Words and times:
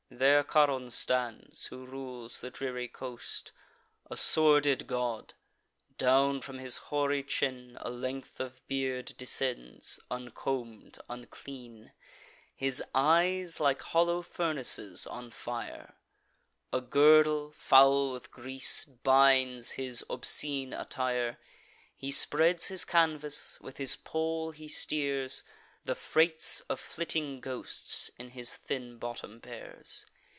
There 0.13 0.43
Charon 0.43 0.91
stands, 0.91 1.67
who 1.67 1.83
rules 1.85 2.39
the 2.39 2.49
dreary 2.51 2.87
coast: 2.89 3.53
A 4.09 4.17
sordid 4.17 4.85
god: 4.85 5.33
down 5.97 6.41
from 6.41 6.59
his 6.59 6.77
hoary 6.77 7.23
chin 7.23 7.77
A 7.81 7.89
length 7.89 8.39
of 8.41 8.61
beard 8.67 9.13
descends, 9.17 9.99
uncomb'd, 10.11 10.99
unclean; 11.09 11.93
His 12.55 12.83
eyes, 12.93 13.59
like 13.61 13.81
hollow 13.81 14.21
furnaces 14.21 15.07
on 15.07 15.31
fire; 15.31 15.95
A 16.73 16.81
girdle, 16.81 17.49
foul 17.51 18.11
with 18.11 18.29
grease, 18.31 18.83
binds 18.83 19.71
his 19.71 20.03
obscene 20.09 20.73
attire. 20.73 21.39
He 21.95 22.11
spreads 22.11 22.67
his 22.67 22.83
canvas; 22.85 23.59
with 23.61 23.77
his 23.77 23.95
pole 23.95 24.51
he 24.51 24.67
steers; 24.67 25.43
The 25.83 25.95
freights 25.95 26.59
of 26.69 26.79
flitting 26.79 27.39
ghosts 27.39 28.11
in 28.19 28.29
his 28.29 28.53
thin 28.53 28.99
bottom 28.99 29.39
bears. 29.39 30.05